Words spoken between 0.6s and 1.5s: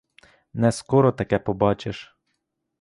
скоро таке